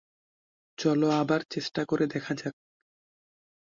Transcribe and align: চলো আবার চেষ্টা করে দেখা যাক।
চলো 0.77 1.07
আবার 1.11 1.41
চেষ্টা 1.49 1.81
করে 1.85 2.05
দেখা 2.07 2.33
যাক। 2.33 2.55